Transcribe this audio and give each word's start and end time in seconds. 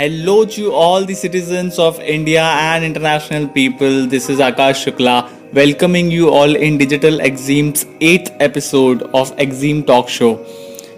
Hello 0.00 0.32
to 0.44 0.70
all 0.70 1.04
the 1.06 1.14
citizens 1.16 1.78
of 1.80 2.00
India 2.02 2.48
and 2.74 2.84
international 2.84 3.44
people 3.44 4.06
this 4.06 4.28
is 4.30 4.42
Akash 4.42 4.84
Shukla 4.84 5.18
welcoming 5.54 6.12
you 6.12 6.28
all 6.30 6.56
in 6.56 6.76
digital 6.78 7.20
EXIMs 7.20 7.86
eighth 8.02 8.30
episode 8.42 9.02
of 9.14 9.32
EXIM 9.40 9.80
talk 9.82 10.08
show 10.08 10.28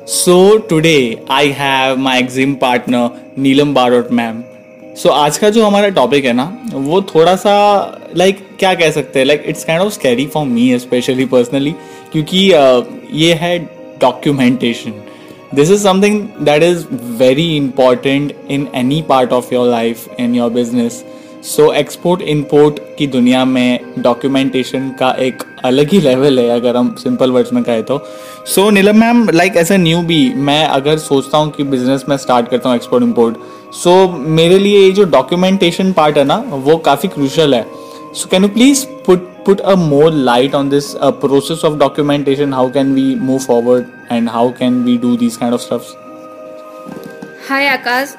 so 0.06 0.56
today 0.71 0.96
I 1.30 1.50
have 1.58 1.96
my 1.98 2.19
EXIM 2.19 2.54
partner 2.54 3.32
Neelam 3.38 3.74
Barot 3.74 4.11
ma'am 4.12 4.42
so 4.97 5.08
आज 5.08 5.38
का 5.38 5.51
जो 5.51 5.65
हमारा 5.65 5.88
topic 5.88 6.24
है 6.24 6.33
ना 6.33 6.51
वो 6.72 7.03
थोड़ा 7.15 7.37
सा 7.37 7.54
like 8.17 8.37
like, 8.37 8.58
क्या 8.58 8.74
कह 8.74 8.90
सकते 8.90 9.19
हैं? 9.19 9.26
Like 9.26 9.44
it's 9.46 9.65
kind 9.65 9.83
of 9.83 9.92
scary 9.92 10.26
for 10.26 10.46
me 10.46 10.78
specially 10.78 11.24
personally 11.26 11.74
क्योंकि 12.12 12.49
uh, 12.51 12.85
ये 13.12 13.33
है 13.35 13.58
documentation 14.01 15.03
this 15.53 15.71
is 15.71 15.83
something 15.83 16.16
that 16.45 16.62
is 16.62 16.84
very 17.19 17.56
important 17.56 18.33
in 18.48 18.66
any 18.74 19.02
part 19.02 19.33
of 19.33 19.51
your 19.52 19.66
life, 19.66 20.09
in 20.19 20.34
your 20.34 20.51
business. 20.51 21.04
So 21.45 21.70
export 21.73 22.23
import 22.23 22.78
की 22.98 23.06
दुनिया 23.06 23.45
में 23.45 24.02
डॉक्यूमेंटेशन 24.02 24.88
का 24.98 25.10
एक 25.20 25.42
अलग 25.64 25.90
ही 25.92 26.00
level 26.00 26.38
है, 26.38 26.48
अगर 26.50 26.76
हम 26.76 26.95
सिंपल 26.98 27.30
वर्ड्स 27.32 27.52
में 27.52 27.62
कहें 27.64 27.82
तो। 27.82 27.98
So 28.46 28.68
Neelam 28.70 28.96
ma'am 29.00 29.28
like 29.30 29.56
as 29.56 29.70
a 29.73 29.76
newbie 30.02 30.18
मैं 30.37 30.64
अगर 30.66 30.98
सोचता 30.98 31.38
हूँ 31.38 31.51
कि 31.52 31.65
बिज़नेस 31.65 32.04
में 32.09 32.16
स्टार्ट 32.16 32.48
करता 32.51 32.68
हूँ 32.68 32.76
एक्सपोर्ट 32.76 33.04
इम्पोर्ट 33.04 33.37
सो 33.74 33.96
मेरे 34.12 34.59
लिए 34.59 34.80
ये 34.80 34.90
जो 34.92 35.04
डॉक्यूमेंटेशन 35.06 35.92
पार्ट 35.92 36.18
है 36.18 36.24
ना, 36.24 36.42
वो 36.48 36.76
काफ़ी 36.78 37.09
क्रूशल 37.09 37.54
है। 37.54 37.66
so 38.13 38.30
can 38.31 38.43
you 38.43 38.49
please 38.49 38.85
put 39.07 39.31
put 39.48 39.62
a 39.71 39.75
more 39.80 40.09
light 40.27 40.53
on 40.55 40.70
this 40.70 40.85
uh, 40.98 41.12
process 41.23 41.63
of 41.70 41.73
documentation 41.80 42.53
how 42.53 42.70
can 42.70 42.93
we 42.93 43.03
move 43.30 43.43
forward 43.43 43.89
and 44.09 44.30
how 44.30 44.43
can 44.59 44.77
we 44.85 44.98
do 44.98 45.17
these 45.23 45.38
kind 45.41 45.57
of 45.57 45.63
stuffs 45.66 45.89
hi 47.48 47.67
Akash 47.67 48.13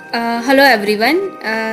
hello 0.47 0.65
everyone 0.65 1.21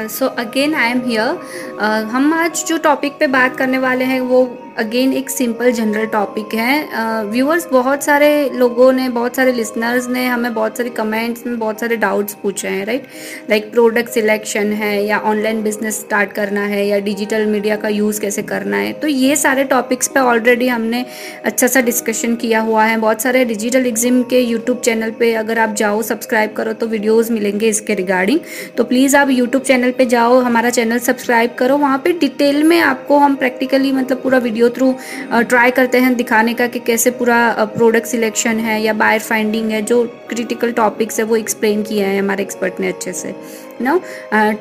so 0.09 0.27
again 0.43 0.75
I 0.75 0.91
am 0.91 1.01
here 1.05 2.05
हम 2.11 2.33
आज 2.33 2.63
जो 2.67 2.77
topic 2.85 3.17
पे 3.20 3.27
बात 3.27 3.57
करने 3.57 3.77
वाले 3.77 4.05
हैं 4.05 4.20
वो 4.29 4.43
again 4.79 5.13
एक 5.13 5.30
सिंपल 5.30 5.71
जनरल 5.73 6.07
टॉपिक 6.07 6.55
है। 6.55 7.24
व्यूअर्स 7.27 7.66
बहुत 7.69 8.02
सारे 8.05 8.29
लोगों 8.55 8.91
ने, 8.93 9.09
बहुत 9.10 9.37
सारे 9.37 9.52
लिसनर्स 9.52 10.09
ने 10.09 10.24
हमें 10.27 10.52
बहुत 10.55 10.77
सारे 10.77 10.91
कमेंट्स 10.91 11.46
में 11.46 11.59
बहुत 11.59 11.80
सारे 11.80 11.96
डाउट्स 11.96 12.35
पूछे 12.43 12.69
हैं 12.69 12.85
राइट 12.87 13.07
लाइक 13.51 13.71
प्रोडक्ट 13.73 14.10
सिलेक्शन 14.10 14.73
है 14.73 15.04
या 15.04 15.19
ऑनलाइन 15.21 15.63
बिज़नेस 15.63 16.01
स्टार्ट 16.01 16.32
करना 16.32 16.65
है 16.65 16.87
या 16.87 16.99
डिजिटल 17.01 17.47
मीडिया 17.47 17.77
का 17.77 17.88
यूज़ 17.88 18.21
कैसे 18.21 18.43
करना 18.45 18.77
है। 18.77 18.93
तो 18.93 19.09
ये 19.09 19.37
सारे 19.37 19.65
टॉपिक्स 19.66 20.09
पे 20.09 20.21
ऑलरेडी 20.23 20.69
हमने 20.69 21.04
अच्छा 21.45 21.66
सा 21.66 21.80
डिस्कशन 21.82 22.37
किया 22.37 22.60
हुआ 22.60 22.85
है। 22.85 22.97
बहुत 22.99 23.23
सारे 23.23 23.45
डिजिटल 23.45 23.87
एग्जिम 23.87 24.23
के 24.30 24.41
यूट्यूब 24.41 24.80
चैनल 24.80 25.10
पर 25.13 25.35
अगर 25.37 25.59
आप 25.59 25.74
जाओ 25.77 26.02
सब्सक्राइब 26.02 26.52
करो 26.57 26.73
तो 26.74 26.87
वीडियोज़ 26.88 27.32
मिलेंगे 27.32 27.69
इसके 27.69 27.95
रिगार्डिंग 27.95 28.41
तो 28.77 28.85
प्लीज़ 28.85 29.16
आप 29.16 29.30
यूट्यूब 29.30 29.63
चैनल 29.63 29.91
पर 29.93 30.04
जाओ, 30.07 30.38
हमारा 30.41 30.71
चैनल 30.71 30.99
सब्सक्राइब 31.01 31.54
करो। 31.59 31.77
वहाँ 31.79 31.99
पर 31.99 32.19
डिटेल 32.19 32.63
में 32.65 32.80
आपको 32.82 33.19
हम 33.19 33.37
प्रैक्टिकली 33.37 33.93
मतलब 33.93 34.23
पूरा 34.23 34.38
वीडियो 34.41 34.65
वीडियो 34.66 34.92
थ्रू 35.30 35.42
ट्राई 35.42 35.70
करते 35.70 35.98
हैं 35.98 36.14
दिखाने 36.16 36.54
का 36.54 36.66
कि 36.66 36.78
कैसे 36.78 37.10
पूरा 37.10 37.64
प्रोडक्ट 37.76 38.06
सिलेक्शन 38.06 38.60
है 38.60 38.82
या 38.82 38.92
बायर 38.92 39.20
फाइंडिंग 39.20 39.70
है 39.70 39.82
जो 39.82 40.04
क्रिटिकल 40.28 40.73
टॉपिक्स 40.73 41.18
है 41.18 41.24
वो 41.24 41.36
एक्सप्लेन 41.36 41.82
किया 41.82 42.08
है 42.08 42.18
हमारे 42.18 42.42
एक्सपर्ट 42.42 42.80
ने 42.80 42.88
अच्छे 42.88 43.12
से 43.12 43.34
नो 43.82 44.00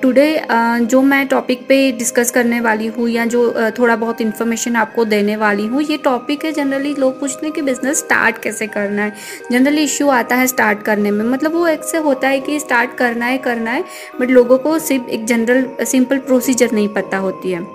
टुडे 0.01 0.41
जो 0.81 1.01
मैं 1.01 1.27
टॉपिक 1.27 1.67
पे 1.67 1.91
डिस्कस 1.91 2.31
करने 2.31 2.59
वाली 2.61 2.87
हूँ 2.87 3.09
या 3.09 3.25
जो 3.25 3.47
uh, 3.49 3.77
थोड़ा 3.79 3.95
बहुत 3.95 4.21
इन्फॉर्मेशन 4.21 4.75
आपको 4.75 5.05
देने 5.05 5.35
वाली 5.35 5.65
हूँ 5.67 5.81
ये 5.81 5.97
टॉपिक 5.97 6.45
है 6.45 6.51
जनरली 6.51 6.93
लोग 6.95 7.19
पूछते 7.19 7.45
हैं 7.45 7.53
कि 7.55 7.61
बिज़नेस 7.61 7.99
स्टार्ट 7.99 8.37
कैसे 8.37 8.67
करना 8.67 9.01
है? 9.01 9.13
जनरली 9.51 9.83
इश्यू 9.83 10.09
आता 10.09 10.35
है 10.35 10.47
स्टार्ट 10.47 10.83
करने 10.83 11.11
में 11.11 11.25
मतलब 11.25 11.53
वो 11.53 11.67
एक 11.67 11.83
से 11.83 11.97
होता 11.97 12.27
है 12.27 12.39
कि 12.39 12.59
स्टार्ट 12.59 12.97
करना 12.97 13.25
है 13.25 13.37
करना 13.37 13.71
है 13.71 13.83
बट 14.19 14.29
लोगों 14.29 14.57
को 14.57 14.77
सिर्फ़ 14.79 15.09
एक 15.09 15.25
जनरल 15.25 15.85
सिंपल 15.85 16.17
प्रोसीजर 16.17 16.71
नहीं 16.71 16.89
पता 16.89 17.17
होती 17.17 17.51
है। 17.51 17.74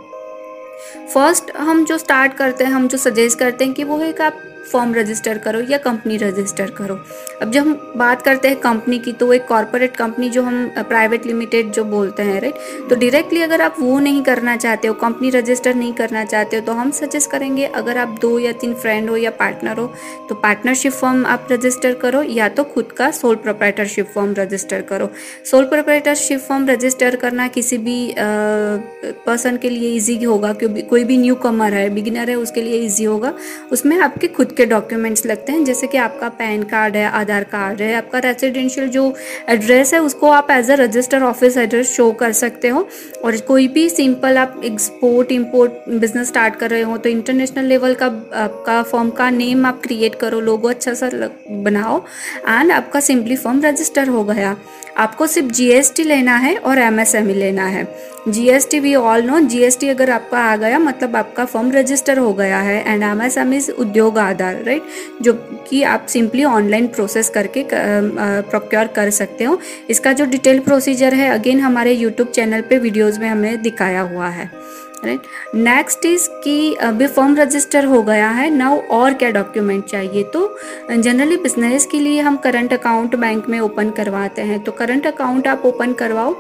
फ़र्स्ट 1.15 1.57
हम 1.57 1.85
जो 1.85 1.99
स्टार्ट 1.99 2.35
करते 2.35 2.65
हैं, 2.65 2.71
हम 2.71 2.89
जो 2.89 2.99
सजेस्ट 2.99 3.39
करते 3.39 3.65
हैं 3.65 3.75
कि 3.75 3.85
वो 3.85 4.01
एक 4.01 4.21
आप 4.21 4.43
फॉर्म 4.65 4.95
रजिस्टर 4.95 5.39
करो 5.39 5.61
या 5.61 5.79
कंपनी 5.79 6.17
रजिस्टर 6.17 6.71
करो। 6.71 6.99
अब 7.43 7.51
जब 7.51 7.61
हम 7.61 7.93
बात 7.97 8.23
करते 8.23 8.49
हैं 8.49 8.57
कंपनी 8.61 8.99
की 8.99 9.13
तो 9.13 9.33
एक 9.33 9.47
कॉरपोरेट 9.47 9.97
कंपनी 9.97 10.29
जो 10.31 10.43
हम 10.43 10.67
प्राइवेट 10.79 11.27
लिमिटेड 11.27 11.71
जो 11.73 11.85
बोलते 11.87 12.23
हैं 12.23 12.41
राइट 12.41 12.89
तो 12.91 12.97
डायरेक्टली 12.97 13.43
अगर 13.43 13.61
आप 13.61 13.77
वो 13.81 13.99
नहीं 13.99 14.23
करना 14.23 14.57
चाहते 14.57 14.89
हो 14.89 14.95
कंपनी 14.97 15.31
रजिस्टर 15.31 15.75
नहीं 15.75 15.93
करना 15.93 16.25
चाहते 16.25 16.57
हो 16.57 16.63
तो 16.67 16.73
हम 16.73 16.91
सजेस्ट 16.91 17.31
करेंगे 17.31 17.67
अगर 17.75 17.99
आप 17.99 18.19
दो 18.21 18.39
या 18.39 18.53
तीन 18.61 18.75
फ्रेंड 18.75 19.11
हो 19.11 19.17
या 19.17 19.31
पार्टनर 19.41 19.79
हो 19.79 19.87
तो 20.29 20.35
पार्टनरशिप 20.35 20.93
फॉर्म 20.93 21.25
आप 21.27 21.49
रजिस्टर 21.53 21.95
करो 21.95 22.23
या 22.23 22.49
तो 22.49 22.65
खुद 22.65 22.93
का 22.93 23.11
सोल 23.11 23.37
प्रोपरेटरशिप 23.37 24.07
फॉर्म 24.15 24.35
रजिस्टर 24.39 24.83
करो। 24.83 25.09
सोल 25.51 25.65
प्रोपरेटरशिप 25.65 26.41
फॉर्म 26.41 26.67
रजिस्टर 26.69 27.17
करना 27.17 27.47
किसी 27.49 27.79
भी 27.79 28.15
पर्सन 28.17 29.57
के 29.57 29.71
लिए 29.71 29.89
ईजी 29.91 30.17
होगा, 30.25 30.53
क्योंकि 30.53 30.83
कोई 30.83 31.05
भी 31.05 31.17
न्यू 31.19 31.35
कमर 31.37 31.75
है 31.75 31.89
बिगिनर 31.91 32.31
है, 32.31 32.37
उसके 32.37 32.63
लिए 32.63 32.81
ईजी 32.81 33.05
होगा। 33.05 33.33
उसमें 33.73 33.97
आपके 33.99 34.29
खुद 34.29 34.50
के 34.53 34.67
डॉक्यूमेंट्स 34.67 35.27
लगते 35.27 35.53
हैं, 35.53 35.65
जैसे 35.65 35.87
कि 35.87 35.99
आपका 35.99 36.29
पैन 36.31 36.63
कार्ड 36.65 36.97
है, 36.97 37.05
आधार 37.11 37.45
कार्ड 37.47 37.81
है, 37.83 37.95
आपका 37.95 38.19
रेसिडेंशियल 38.21 38.89
जो 38.89 39.13
एड्रेस 39.49 39.95
है, 39.95 40.01
उसको 40.01 40.31
आप 40.31 40.51
as 40.51 40.71
a 40.71 40.75
register 40.77 41.23
office 41.23 41.57
address 41.59 41.91
show 41.91 42.11
कर 42.13 42.33
सकते 42.35 42.69
हो। 42.69 42.87
और 43.25 43.37
कोई 43.49 43.69
भी 43.69 43.89
सिंपल 43.91 44.39
आप 44.39 44.61
एक्सपोर्ट 44.65 45.33
इम्पोर्ट 45.33 45.89
बिज़नेस 45.91 46.29
स्टार्ट 46.29 46.57
कर 46.57 46.71
रहे 46.71 46.83
हो 46.83 46.97
तो 46.99 47.09
इंटरनेशनल 47.09 47.65
लेवल 47.65 47.95
का, 47.95 48.07
आपका 48.35 48.83
फॉर्म 48.83 49.11
का 49.11 49.31
नेम 49.31 49.67
आप 49.67 49.81
क्रिएट 49.83 50.15
करो 50.15 50.41
लोगो 50.41 50.69
अच्छा 50.69 50.95
सा 50.95 51.11
बनाओ 51.51 52.03
एंड 52.49 52.73
आपका 52.73 53.01
सिंपली 53.01 53.37
फॉर्म 53.37 53.61
रजिस्टर 53.65 54.09
हो 54.09 54.25
गया। 54.25 54.57
आपको 55.01 55.27
सिर्फ़ 55.27 55.49
जीएसटी 55.49 56.03
लेना 56.05 56.37
है 56.37 56.57
और 56.57 56.79
एमएसएमई 56.79 57.35
लेना 57.35 57.67
है। 57.67 57.85
GST 58.29 58.79
we 58.81 58.95
all 58.95 59.23
know 59.23 59.39
GST 59.41 59.89
अगर 59.89 60.11
आपका 60.11 60.39
आ 60.41 60.57
गया 60.57 60.79
मतलब 60.79 61.17
आपका 61.17 61.45
फॉर्म 61.45 61.71
रजिस्टर 61.73 62.19
हो 62.19 62.33
गया 62.35 62.59
है 62.59 62.83
एंड 62.85 63.03
एम 63.03 63.23
एस 63.23 63.39
एमएसएमई 63.39 63.81
उद्योग 63.81 64.19
आधार 64.19 64.63
राइट 64.65 64.83
जो 65.23 65.33
कि 65.69 65.83
आप 65.85 66.07
सिंपली 66.07 66.45
ऑनलाइन 66.45 66.87
प्रोसेस 66.89 67.31
करके 67.31 67.65
प्रोक्योर 67.73 68.87
कर 68.87 69.11
सकते 69.11 69.45
हो। 69.45 69.59
इसका 69.91 70.13
जो 70.13 70.25
डिटेल 70.27 70.59
प्रोसीजर 70.61 71.15
है 71.15 71.29
अगेन 71.31 71.61
हमारे 71.61 71.93
यूट्यूब 71.93 72.29
चैनल 72.29 72.61
पे 72.61 72.79
वीडियोस 72.79 73.19
में 73.19 73.29
हमें 73.29 73.63
दिखाया 73.63 74.01
हुआ 74.03 74.29
है। 74.29 74.51
राइट 75.05 75.23
नेक्स्ट 75.55 76.05
इज़ 76.05 76.29
कि 76.45 76.75
अभी 76.75 77.07
फॉर्म 77.07 77.37
रजिस्टर 77.37 77.85
हो 77.85 78.03
गया 78.03 78.29
है 78.31 78.51
नाउ 78.51 78.81
और 78.91 79.15
क्या 79.15 79.31
डॉक्यूमेंट 79.31 79.85
चाहिए? 79.85 80.23
तो 80.25 80.57
जनरली 80.91 81.37
बिज़नेस 81.37 81.87
के 81.87 82.01
लिए 82.01 82.21
हम 82.21 82.37
करंट 82.37 82.73
अकाउंट 82.73 83.17
बैंक 83.17 83.49
में 83.49 83.59
ओपन 83.61 83.91
करवाते 83.91 84.43
हैं। 84.43 84.63
तो 84.65 84.73
करंट 84.73 85.07
अकाउंट 85.07 85.49
आप 85.49 85.67
ओपन 85.67 85.93
करवाओ 85.93 86.35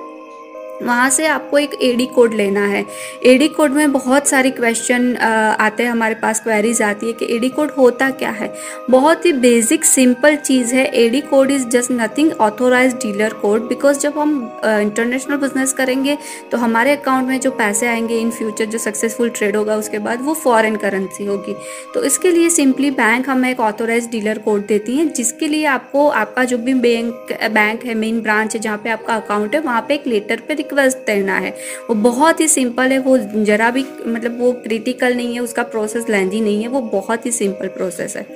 वहाँ 0.82 1.08
से 1.10 1.26
आपको 1.26 1.58
एक 1.58 1.74
एडी 1.82 2.06
कोड 2.06 2.34
लेना 2.34 2.66
है। 2.66 2.84
एडी 3.26 3.48
कोड 3.48 3.70
में 3.70 3.92
बहुत 3.92 4.28
सारी 4.28 4.50
क्वेश्चन 4.52 5.14
आते 5.16 5.82
हैं, 5.82 5.91
हमारे 5.91 6.14
पास 6.14 6.41
क्वेरीज 6.41 6.82
आती 6.82 7.06
है 7.06 7.12
कि 7.12 7.26
एडी 7.36 7.48
कोड 7.48 7.70
होता 7.70 8.10
क्या 8.12 8.30
है? 8.30 8.52
बहुत 8.91 9.26
ही 9.26 9.32
बेसिक 9.34 9.84
सिंपल 9.84 10.36
चीज़ 10.38 10.74
है। 10.74 10.84
AD 10.96 11.20
code 11.22 11.50
is 11.50 11.66
just 11.68 11.92
nothing 11.92 12.32
authorize 12.41 12.94
dealer 12.96 13.32
code 13.34 13.68
because 13.68 13.98
जब 13.98 14.18
हम 14.18 14.32
इंटरनेशनल 14.64 15.36
बिज़नेस 15.36 15.72
करेंगे 15.72 16.16
तो 16.52 16.58
हमारे 16.58 16.97
अकाउंट 16.97 17.28
में 17.28 17.38
जो 17.41 17.50
पैसे 17.52 17.86
आएँगे 17.86 18.18
इन 18.18 18.30
फ्यूचर 18.30 18.64
जो 18.64 18.78
सक्सेसफुल 18.78 19.30
ट्रेड 19.30 19.56
होगा, 19.56 19.76
उसके 19.76 19.98
बाद 19.98 20.22
वो 20.22 20.34
फॉरेन 20.34 20.76
करेंसी 20.76 21.24
होगी। 21.24 21.54
तो 21.94 22.02
इसके 22.04 22.30
लिए 22.30 22.48
सिंपली 22.50 22.91
बैंक 22.92 23.28
हमें 23.28 23.50
एक 23.50 23.60
ऑथोराइज 23.60 24.08
डीलर 24.10 24.38
कोड 24.38 24.66
देती 24.66 24.97
हैं, 24.97 25.12
जिसके 25.12 25.48
लिए 25.48 25.64
आपको, 25.66 26.08
आपका 26.08 26.44
जो 26.44 26.58
भी 26.58 26.74
बैंक 26.76 27.32
बैंक 27.52 27.84
है 27.84 27.94
मेन 27.94 28.20
ब्रांच 28.22 28.54
है, 28.54 28.60
जहाँ 28.60 28.78
पे 28.78 28.91
आपका 28.91 29.14
अकाउंट 29.14 29.54
है, 29.54 29.60
वहाँ 29.60 29.84
पे 29.88 29.94
एक 29.94 30.06
लेटर 30.06 30.41
पे 30.41 30.54
रिक्वेस्ट 30.70 30.98
पहना 30.98 31.38
है। 31.38 31.50
वो 31.88 31.94
बहुत 31.94 32.41
ही 32.41 32.48
सिंपल 32.48 32.92
है, 32.92 32.98
वो 32.98 33.19
ज़रा 33.19 33.70
भी 33.70 33.84
मतलब 34.06 34.38
वो 34.41 34.53
क्रिटिकल 34.53 35.14
नहीं 35.14 35.34
है, 35.34 35.41
उसका 35.41 35.62
प्रोसेस 35.62 36.08
लेंदी 36.08 36.41
नहीं 36.41 36.62
है, 36.62 36.69
वो 36.69 36.81
बहुत 36.81 37.26
ही 37.26 37.31
सिंपल 37.31 37.69
प्रोसेस 37.69 38.16
है। 38.16 38.26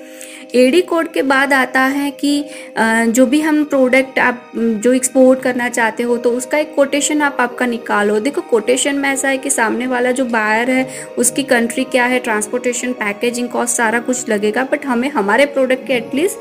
एडी 0.54 0.80
कोड 0.82 1.08
के 1.12 1.22
बाद 1.22 1.52
आता 1.52 1.80
है 1.80 2.10
कि 2.14 2.44
जो 3.08 3.24
भी 3.26 3.40
हम 3.40 3.62
प्रोडक्ट 3.64 4.18
आप 4.18 4.50
जो 4.56 4.92
एक्सपोर्ट 4.92 5.40
करना 5.42 5.68
चाहते 5.68 6.02
हो 6.02 6.16
तो 6.16 6.30
उसका 6.30 6.58
एक 6.58 6.74
कोटेशन 6.74 7.22
आप 7.22 7.36
आपका 7.40 7.66
निकालो। 7.66 8.18
देखो 8.20 8.40
कोटेशन 8.40 8.96
में 8.96 9.08
ऐसा 9.08 9.28
है 9.28 9.38
कि 9.38 9.50
सामने 9.50 9.86
वाला 9.86 10.10
जो 10.10 10.24
बायर 10.24 10.70
है 10.70 11.06
उसकी 11.18 11.42
कंट्री 11.44 11.84
क्या 11.84 12.04
है 12.04 12.18
ट्रांसपोर्टेशन 12.18 12.92
पैकेजिंग 12.92 13.48
कॉस्ट 13.48 13.76
सारा 13.76 14.00
कुछ 14.00 14.28
लगेगा 14.28 14.62
बट 14.72 14.86
हमें 14.86 15.08
हमारे 15.10 15.46
प्रोडक्ट 15.46 15.86
के 15.86 15.92
एटलीस्ट 15.92 16.38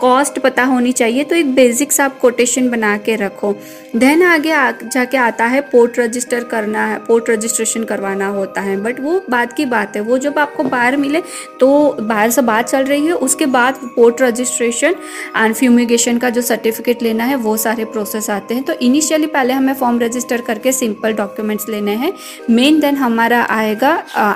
कॉस्ट 0.00 0.38
पता 0.38 0.64
होनी 0.64 0.92
चाहिए 0.92 1.24
तो 1.24 1.36
एक 1.36 1.54
बेसिक्स 1.54 2.00
आप 2.00 2.18
कोटेशन 2.18 2.70
बना 2.70 2.96
के 2.98 3.16
रखो। 3.16 3.52
देन 3.96 4.22
आगे 4.22 4.50
आ, 4.52 4.70
जाके 4.72 5.16
आता 5.16 5.44
है 5.46 5.60
पोर्ट 5.62 5.98
रजिस्टर 5.98 6.44
करना 6.44 6.86
है 6.86 6.98
पोर्ट 7.06 7.30
रजिस्ट्रेशन 7.30 7.84
करवाना 7.84 8.26
होता 8.28 8.60
है 8.60 8.76
बट 8.82 9.00
वो 9.00 9.20
बात 9.30 9.52
की 9.52 9.64
बात 9.66 9.96
है। 9.96 10.02
वो 10.02 10.18
जब 10.18 10.38
आपको 10.38 10.64
बाहर 10.64 10.96
मिले 10.96 11.22
तो 11.60 11.96
बाहर 12.00 12.30
से 12.30 12.42
बात 12.42 12.68
चल 12.68 12.84
रही 12.84 13.06
है 13.06 13.09
होंगे 13.10 13.24
उसके 13.24 13.46
बाद 13.46 13.78
पोर्ट 13.96 14.22
रजिस्ट्रेशन 14.22 14.94
एंड 15.36 15.54
फ्यूमिगेशन 15.54 16.18
का 16.18 16.30
जो 16.30 16.42
सर्टिफिकेट 16.42 17.02
लेना 17.02 17.24
है, 17.24 17.36
वो 17.36 17.56
सारे 17.56 17.84
प्रोसेस 17.86 18.28
आते 18.30 18.54
हैं। 18.54 18.62
तो 18.64 18.72
इनिशियली 18.72 19.26
पहले 19.28 19.52
हमें 19.52 19.72
फॉर्म 19.74 19.98
रजिस्टर 20.00 20.40
करके 20.40 20.72
सिंपल 20.72 21.12
डॉक्यूमेंट्स 21.14 21.68
लेने 21.68 21.94
हैं। 21.94 22.12
मेन 22.50 22.80
देन 22.80 22.96
हमारा 22.96 23.42
आएगा 23.50 23.92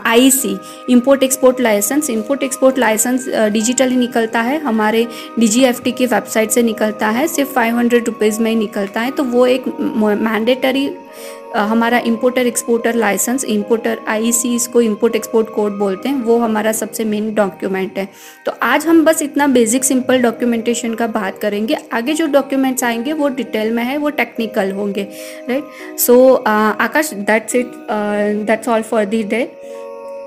I 0.06 0.30
C 0.30 0.56
import 0.90 1.22
export 1.22 1.60
license 1.60 2.10
import 2.10 2.42
export 2.42 2.78
license 2.78 3.28
digitally 3.28 3.96
निकलता 3.96 4.40
है। 4.40 4.60
हमारे 4.60 5.06
डी 5.38 5.48
जी 5.48 5.64
एफ़ 5.64 5.82
टी 5.82 5.92
की 5.92 6.06
वेबसाइट 6.06 6.50
से 6.50 6.62
निकलता 6.62 7.08
है। 7.08 7.26
सिर्फ़ 7.28 7.52
फाइव 7.52 7.76
हंड्रेड 7.78 8.06
रुपीज़ 8.06 8.40
में 8.40 8.50
ही 8.50 8.56
निकलता 8.56 9.00
है। 9.00 9.10
तो 9.10 9.24
वो 9.24 9.46
एक 9.46 9.64
मैंडेटरी 10.00 10.88
हमारा 11.56 11.98
importer 12.06 12.46
exporter 12.46 12.94
license 12.94 13.44
importer 13.44 13.98
IC 14.08 14.54
इसको 14.54 14.80
इम्पोर्ट 14.80 15.16
एक्सपोर्ट 15.16 15.50
कोड 15.54 15.78
बोलते 15.78 16.08
हैं 16.08 16.22
वो 16.22 16.38
हमारा 16.38 16.72
सबसे 16.72 17.04
मेन 17.04 17.32
डॉक्यूमेंट 17.34 17.98
है 17.98 18.08
तो 18.46 18.52
आज 18.62 18.86
हम 18.86 19.04
बस 19.04 19.22
इतना 19.22 19.46
बेसिक 19.46 19.84
सिंपल 19.84 20.22
डॉक्यूमेंटेशन 20.22 20.94
का 20.94 21.06
बात 21.06 21.38
करेंगे 21.38 21.76
आगे 21.92 22.14
जो 22.14 22.26
डॉक्यूमेंट्स 22.26 22.84
आएँगे 22.84 23.12
वो 23.12 23.28
डिटेल 23.36 23.70
में 23.74 23.82
है 23.84 23.96
वो 23.96 24.10
टेक्निकल 24.22 24.72
होंगे 24.72 25.08
right 25.48 25.98
so 25.98 26.34
Akash 26.46 27.12
that's 27.14 27.54
it 27.54 27.72
that's 28.46 28.68
all 28.68 28.82
for 28.82 29.04
the 29.04 29.22
day 29.24 29.48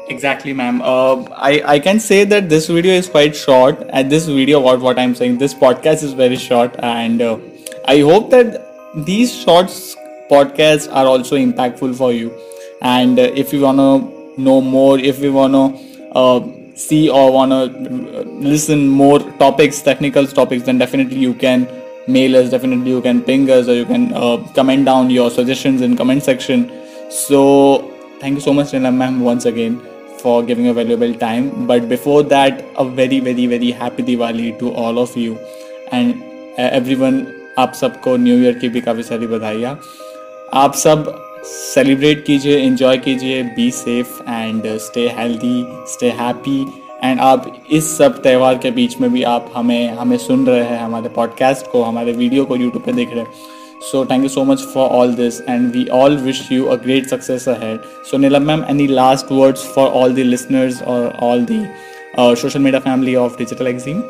Exactly, 0.09 0.53
ma'am. 0.53 0.77
Uh, 0.81 1.23
I 1.45 1.49
I 1.71 1.79
can 1.85 1.97
say 1.99 2.17
that 2.23 2.45
this 2.51 2.67
video 2.67 2.93
is 2.99 3.09
quite 3.09 3.35
short. 3.35 3.81
And 3.89 4.09
this 4.09 4.27
video, 4.27 4.61
what 4.67 4.85
what 4.85 5.01
I'm 5.03 5.15
saying, 5.15 5.33
this 5.41 5.55
podcast 5.63 6.05
is 6.09 6.13
very 6.13 6.37
short, 6.43 6.77
and 6.89 7.21
uh, 7.21 7.33
I 7.85 7.95
hope 8.11 8.29
that 8.35 8.55
these 9.09 9.33
shorts 9.33 9.79
podcasts 10.30 10.88
are 10.92 11.06
also 11.06 11.36
impactful 11.36 11.94
for 11.96 12.12
you 12.12 12.32
and 12.82 13.18
uh, 13.18 13.22
if 13.22 13.52
you 13.52 13.60
want 13.60 13.78
to 13.78 14.40
know 14.40 14.60
more 14.60 14.98
if 14.98 15.20
you 15.20 15.32
want 15.32 15.52
to 15.52 15.64
uh, 16.16 16.40
see 16.74 17.08
or 17.10 17.30
want 17.32 17.50
to 17.52 17.60
uh, 18.18 18.22
listen 18.22 18.88
more 18.88 19.18
topics 19.44 19.82
technical 19.82 20.26
topics 20.26 20.64
then 20.64 20.78
definitely 20.78 21.18
you 21.18 21.34
can 21.34 21.68
mail 22.08 22.36
us 22.36 22.50
definitely 22.50 22.90
you 22.90 23.00
can 23.02 23.22
ping 23.22 23.48
us 23.50 23.68
or 23.68 23.74
you 23.74 23.84
can 23.84 24.12
uh, 24.14 24.36
comment 24.54 24.84
down 24.84 25.10
your 25.10 25.30
suggestions 25.30 25.82
in 25.82 25.96
comment 25.96 26.22
section 26.22 26.70
so 27.10 27.90
thank 28.20 28.34
you 28.34 28.40
so 28.40 28.52
much 28.52 28.72
Nila 28.72 28.90
ma'am 28.90 29.20
once 29.20 29.44
again 29.44 29.80
for 30.18 30.42
giving 30.42 30.68
a 30.68 30.72
valuable 30.72 31.14
time 31.14 31.66
but 31.66 31.88
before 31.88 32.22
that 32.22 32.64
a 32.76 32.84
very 32.84 33.20
very 33.20 33.46
very 33.46 33.70
happy 33.70 34.02
Diwali 34.02 34.58
to 34.58 34.72
all 34.72 34.98
of 34.98 35.16
you 35.16 35.38
and 35.90 36.22
uh, 36.58 36.70
everyone 36.80 37.22
आप 37.58 37.72
सबको 37.74 38.16
new 38.16 38.36
year 38.42 38.58
की 38.58 38.68
भी 38.74 38.80
काफ़ी 38.80 39.02
सारी 39.02 39.26
बधाइयाँ 39.26 39.74
आप 40.53 40.73
सब 40.73 41.05
celebrate 41.45 42.23
कीजिए 42.25 42.57
इंजॉय 42.57 42.97
कीजिए 42.97 43.41
be 43.55 43.69
safe 43.71 44.21
and 44.29 44.63
stay 44.79 45.07
healthy 45.17 45.65
stay 45.87 46.09
happy 46.09 46.59
and 47.03 47.19
आप 47.19 47.51
इस 47.71 47.97
सब 47.97 48.21
त्यौहार 48.21 48.57
के 48.57 48.71
बीच 48.71 48.99
में 49.01 49.11
भी 49.13 49.23
आप 49.23 49.51
हमें 49.55 49.89
हमें 49.89 50.17
सुन 50.17 50.45
रहे 50.47 50.63
हैं, 50.63 50.79
हमारे 50.79 51.09
पॉडकास्ट 51.09 51.71
को, 51.71 51.83
हमारे 51.83 52.11
वीडियो 52.11 52.45
को 52.45 52.55
यूट्यूब 52.55 52.83
पे 52.83 52.93
देख 52.93 53.09
रहे 53.09 53.19
हैं। 53.19 53.31
So 53.91 54.05
thank 54.05 54.23
you 54.23 54.29
so 54.29 54.43
much 54.43 54.61
for 54.73 54.89
all 54.89 55.13
this 55.15 55.41
and 55.41 55.71
we 55.73 55.85
all 55.93 56.17
wish 56.17 56.47
you 56.51 56.65
a 56.65 56.75
great 56.75 57.07
success 57.07 57.49
ahead 57.49 57.79
so 58.11 58.17
Neelam 58.17 58.47
ma'am 58.47 58.65
any 58.69 58.87
last 58.87 59.31
words 59.31 59.63
for 59.75 59.89
all 59.89 60.15
the 60.15 60.19
listeners 60.19 60.81
और 60.81 61.13
all 61.23 61.45
the 61.51 61.63
social 62.19 62.59
media 62.59 62.79
family 62.79 63.15
of 63.15 63.37
digital 63.37 63.67
Exim 63.67 64.01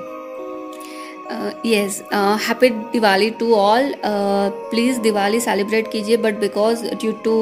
yes 1.66 2.02
happy 2.48 2.70
Diwali 2.70 3.30
to 3.40 3.54
all 3.56 3.92
please 4.72 5.00
Diwali 5.02 5.40
celebrate 5.40 5.92
कीजिए 5.92 6.18
but 6.18 6.40
because 6.40 6.86
due 6.86 7.12
to 7.24 7.36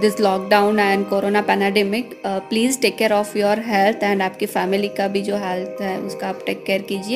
this 0.00 0.20
lockdown 0.20 0.78
and 0.78 1.08
corona 1.08 1.42
pandemic 1.42 2.14
please 2.26 2.80
take 2.80 2.96
care 2.96 3.12
of 3.12 3.36
your 3.38 3.60
health 3.66 4.02
and 4.02 4.22
आपकी 4.22 4.46
family 4.46 4.88
का 4.98 5.08
भी 5.08 5.22
जो 5.22 5.36
health 5.36 5.82
है 5.82 5.98
उसका 6.00 6.28
आप 6.28 6.42
take 6.46 6.62
care 6.66 6.82
कीजिए 6.82 7.08